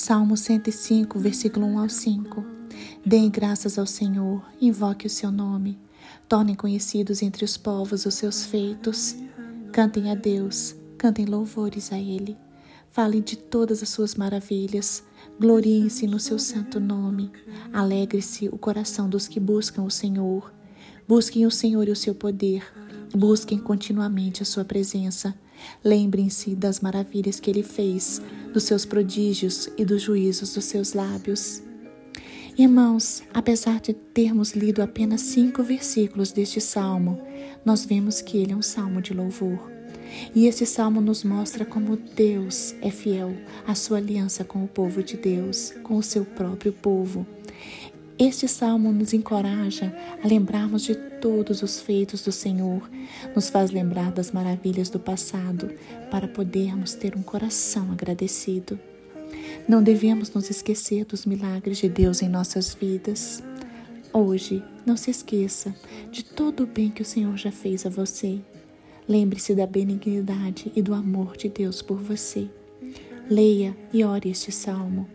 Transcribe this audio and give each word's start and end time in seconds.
Salmo 0.00 0.34
105, 0.34 1.18
versículo 1.18 1.66
1 1.66 1.78
ao 1.78 1.88
5. 1.90 2.42
Deem 3.04 3.28
graças 3.28 3.78
ao 3.78 3.84
Senhor, 3.84 4.42
invoque 4.58 5.06
o 5.06 5.10
seu 5.10 5.30
nome. 5.30 5.78
Tornem 6.26 6.54
conhecidos 6.54 7.20
entre 7.20 7.44
os 7.44 7.58
povos 7.58 8.06
os 8.06 8.14
seus 8.14 8.46
feitos. 8.46 9.14
Cantem 9.70 10.10
a 10.10 10.14
Deus, 10.14 10.74
cantem 10.96 11.26
louvores 11.26 11.92
a 11.92 11.98
Ele. 11.98 12.34
Falem 12.90 13.20
de 13.20 13.36
todas 13.36 13.82
as 13.82 13.90
suas 13.90 14.14
maravilhas. 14.14 15.04
Gloriem-se 15.38 16.06
no 16.06 16.18
seu 16.18 16.38
santo 16.38 16.80
nome. 16.80 17.30
Alegre-se 17.70 18.48
o 18.48 18.56
coração 18.56 19.06
dos 19.06 19.28
que 19.28 19.38
buscam 19.38 19.82
o 19.82 19.90
Senhor. 19.90 20.50
Busquem 21.06 21.44
o 21.44 21.50
Senhor 21.50 21.86
e 21.86 21.92
o 21.92 21.96
seu 21.96 22.14
poder. 22.14 22.64
Busquem 23.14 23.58
continuamente 23.58 24.42
a 24.42 24.46
sua 24.46 24.64
presença. 24.64 25.34
Lembrem-se 25.84 26.54
das 26.54 26.80
maravilhas 26.80 27.40
que 27.40 27.50
ele 27.50 27.62
fez, 27.62 28.20
dos 28.52 28.64
seus 28.64 28.84
prodígios 28.84 29.68
e 29.76 29.84
dos 29.84 30.02
juízos 30.02 30.54
dos 30.54 30.64
seus 30.64 30.92
lábios. 30.92 31.62
Irmãos, 32.58 33.22
apesar 33.32 33.80
de 33.80 33.94
termos 33.94 34.52
lido 34.52 34.82
apenas 34.82 35.22
cinco 35.22 35.62
versículos 35.62 36.32
deste 36.32 36.60
salmo, 36.60 37.18
nós 37.64 37.84
vemos 37.84 38.20
que 38.20 38.38
ele 38.38 38.52
é 38.52 38.56
um 38.56 38.62
salmo 38.62 39.00
de 39.00 39.14
louvor. 39.14 39.70
E 40.34 40.46
este 40.46 40.66
salmo 40.66 41.00
nos 41.00 41.24
mostra 41.24 41.64
como 41.64 41.96
Deus 41.96 42.74
é 42.82 42.90
fiel 42.90 43.34
à 43.66 43.74
sua 43.74 43.98
aliança 43.98 44.44
com 44.44 44.64
o 44.64 44.68
povo 44.68 45.02
de 45.02 45.16
Deus, 45.16 45.72
com 45.82 45.96
o 45.96 46.02
seu 46.02 46.24
próprio 46.24 46.72
povo. 46.72 47.26
Este 48.20 48.46
salmo 48.46 48.92
nos 48.92 49.14
encoraja 49.14 49.96
a 50.22 50.28
lembrarmos 50.28 50.82
de 50.82 50.94
todos 50.94 51.62
os 51.62 51.80
feitos 51.80 52.22
do 52.22 52.30
Senhor, 52.30 52.86
nos 53.34 53.48
faz 53.48 53.70
lembrar 53.70 54.12
das 54.12 54.30
maravilhas 54.30 54.90
do 54.90 55.00
passado, 55.00 55.70
para 56.10 56.28
podermos 56.28 56.92
ter 56.92 57.16
um 57.16 57.22
coração 57.22 57.90
agradecido. 57.90 58.78
Não 59.66 59.82
devemos 59.82 60.30
nos 60.34 60.50
esquecer 60.50 61.06
dos 61.06 61.24
milagres 61.24 61.78
de 61.78 61.88
Deus 61.88 62.20
em 62.20 62.28
nossas 62.28 62.74
vidas. 62.74 63.42
Hoje, 64.12 64.62
não 64.84 64.98
se 64.98 65.10
esqueça 65.10 65.74
de 66.12 66.22
todo 66.22 66.64
o 66.64 66.66
bem 66.66 66.90
que 66.90 67.00
o 67.00 67.06
Senhor 67.06 67.38
já 67.38 67.50
fez 67.50 67.86
a 67.86 67.88
você. 67.88 68.38
Lembre-se 69.08 69.54
da 69.54 69.66
benignidade 69.66 70.70
e 70.76 70.82
do 70.82 70.92
amor 70.92 71.38
de 71.38 71.48
Deus 71.48 71.80
por 71.80 71.96
você. 71.96 72.50
Leia 73.30 73.74
e 73.94 74.04
ore 74.04 74.28
este 74.28 74.52
salmo. 74.52 75.08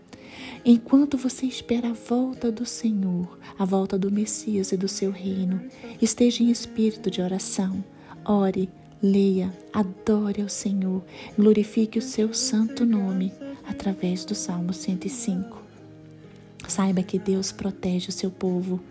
Enquanto 0.64 1.18
você 1.18 1.46
espera 1.46 1.90
a 1.90 1.94
volta 1.94 2.52
do 2.52 2.66
Senhor, 2.66 3.38
a 3.58 3.66
volta 3.66 3.98
do 3.98 4.12
Messias 4.12 4.72
e 4.72 4.78
do 4.78 4.88
seu 4.88 5.12
reino, 5.12 5.62
esteja 6.02 6.44
em 6.44 6.50
espírito 6.50 7.12
de 7.12 7.22
oração. 7.22 7.84
Ore, 8.26 8.70
leia, 9.02 9.54
adore 9.72 10.42
ao 10.42 10.50
Senhor, 10.50 11.04
glorifique 11.38 12.00
o 12.00 12.02
seu 12.02 12.34
santo 12.34 12.86
nome 12.86 13.32
através 13.68 14.26
do 14.26 14.34
Salmo 14.34 14.74
105. 14.74 15.62
Saiba 16.68 17.04
que 17.04 17.20
Deus 17.20 17.52
protege 17.52 18.10
o 18.10 18.12
seu 18.12 18.32
povo. 18.32 18.82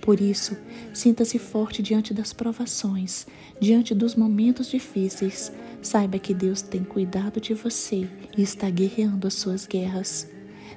Por 0.00 0.20
isso, 0.20 0.56
sinta-se 0.94 1.38
forte 1.38 1.82
diante 1.82 2.14
das 2.14 2.32
provações, 2.32 3.26
diante 3.60 3.94
dos 3.94 4.14
momentos 4.14 4.68
difíceis. 4.68 5.52
Saiba 5.82 6.18
que 6.18 6.32
Deus 6.34 6.62
tem 6.62 6.84
cuidado 6.84 7.40
de 7.40 7.54
você 7.54 8.08
e 8.36 8.42
está 8.42 8.70
guerreando 8.70 9.26
as 9.26 9.34
suas 9.34 9.66
guerras. 9.66 10.28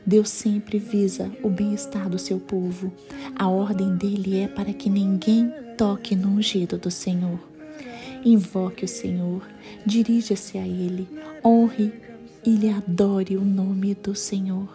Deus 0.05 0.29
sempre 0.29 0.79
visa 0.79 1.31
o 1.43 1.49
bem-estar 1.49 2.09
do 2.09 2.17
seu 2.17 2.39
povo. 2.39 2.91
A 3.35 3.47
ordem 3.47 3.95
dele 3.95 4.39
é 4.39 4.47
para 4.47 4.73
que 4.73 4.89
ninguém 4.89 5.51
toque 5.77 6.15
no 6.15 6.29
ungido 6.29 6.77
do 6.77 6.89
Senhor. 6.89 7.39
Invoque 8.23 8.85
o 8.85 8.87
Senhor, 8.87 9.47
dirija-se 9.85 10.57
a 10.57 10.67
Ele, 10.67 11.07
honre 11.43 11.93
e 12.45 12.55
lhe 12.55 12.69
adore 12.69 13.37
o 13.37 13.45
nome 13.45 13.95
do 13.95 14.15
Senhor. 14.15 14.67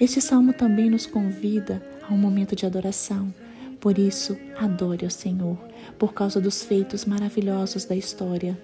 Este 0.00 0.20
salmo 0.20 0.52
também 0.52 0.88
nos 0.88 1.06
convida 1.06 1.82
a 2.08 2.14
um 2.14 2.18
momento 2.18 2.54
de 2.54 2.66
adoração. 2.66 3.32
Por 3.80 3.98
isso, 3.98 4.36
adore 4.58 5.04
ao 5.04 5.10
Senhor, 5.10 5.58
por 5.98 6.14
causa 6.14 6.40
dos 6.40 6.62
feitos 6.62 7.04
maravilhosos 7.04 7.84
da 7.84 7.94
história 7.94 8.58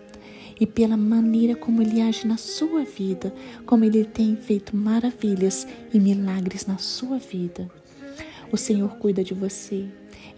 e 0.61 0.67
pela 0.67 0.97
maneira 0.97 1.55
como 1.55 1.83
Ele 1.83 2.01
age 2.01 2.27
na 2.27 2.37
sua 2.37 2.85
vida, 2.85 3.35
como 3.67 3.85
Ele 3.85 4.05
tem 4.05 4.37
feito 4.37 4.77
maravilhas 4.77 5.67
e 5.93 5.99
milagres 5.99 6.67
na 6.67 6.79
sua 6.79 7.19
vida. 7.19 7.71
O 8.51 8.57
Senhor 8.57 8.97
cuida 8.97 9.25
de 9.25 9.35
você, 9.35 9.87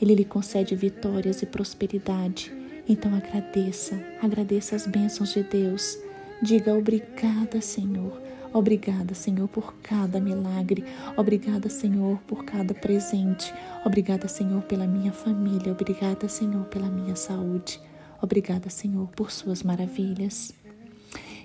Ele 0.01 0.15
lhe 0.15 0.25
concede 0.25 0.77
vitórias 0.77 1.43
e 1.43 1.47
prosperidade. 1.47 2.53
Então 2.89 3.15
agradeça, 3.15 3.99
agradeça 4.21 4.77
as 4.77 4.87
bênçãos 4.87 5.33
de 5.33 5.43
Deus. 5.43 5.99
Diga 6.43 6.75
obrigada, 6.75 7.61
Senhor. 7.61 8.21
Obrigada, 8.55 9.15
Senhor, 9.15 9.49
por 9.49 9.75
cada 9.83 10.21
milagre. 10.21 10.85
Obrigada, 11.17 11.69
Senhor, 11.69 12.19
por 12.27 12.45
cada 12.45 12.73
presente. 12.73 13.53
Obrigada, 13.85 14.29
Senhor, 14.29 14.63
pela 14.63 14.87
minha 14.87 15.11
família. 15.11 15.73
Obrigada, 15.73 16.29
Senhor, 16.29 16.65
pela 16.67 16.89
minha 16.89 17.17
saúde. 17.17 17.81
Obrigada, 18.25 18.71
Senhor, 18.71 19.07
por 19.09 19.31
suas 19.31 19.63
maravilhas. 19.63 20.55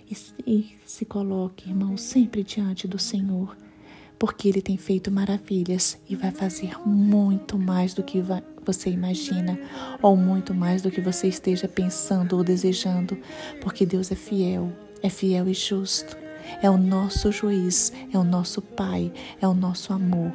E, 0.09 0.15
e 0.47 0.77
se 0.85 1.03
coloque, 1.03 1.69
irmão, 1.69 1.97
sempre 1.97 2.41
diante 2.41 2.87
do 2.87 2.97
Senhor, 2.97 3.57
porque 4.17 4.47
Ele 4.47 4.61
tem 4.61 4.77
feito 4.77 5.11
maravilhas 5.11 5.99
e 6.07 6.15
vai 6.15 6.31
fazer 6.31 6.79
muito 6.87 7.59
mais 7.59 7.93
do 7.93 8.01
que 8.01 8.23
você 8.65 8.89
imagina, 8.89 9.59
ou 10.01 10.15
muito 10.15 10.53
mais 10.53 10.81
do 10.81 10.89
que 10.89 11.01
você 11.01 11.27
esteja 11.27 11.67
pensando 11.67 12.37
ou 12.37 12.45
desejando, 12.45 13.17
porque 13.59 13.85
Deus 13.85 14.09
é 14.09 14.15
fiel, 14.15 14.71
é 15.03 15.09
fiel 15.09 15.49
e 15.49 15.53
justo. 15.53 16.15
É 16.61 16.69
o 16.69 16.77
nosso 16.77 17.29
juiz, 17.29 17.91
é 18.13 18.17
o 18.17 18.23
nosso 18.23 18.61
Pai, 18.61 19.11
é 19.41 19.45
o 19.45 19.53
nosso 19.53 19.91
amor. 19.91 20.31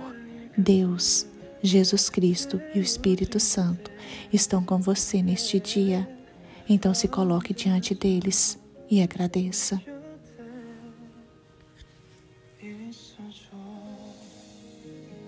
Deus, 0.58 1.26
Jesus 1.62 2.10
Cristo 2.10 2.60
e 2.74 2.80
o 2.80 2.82
Espírito 2.82 3.40
Santo 3.40 3.90
estão 4.30 4.62
com 4.62 4.76
você 4.76 5.22
neste 5.22 5.58
dia 5.58 6.06
então 6.68 6.94
se 6.94 7.08
coloque 7.08 7.52
diante 7.52 7.94
deles 7.94 8.58
e 8.90 9.02
agradeça. 9.02 9.80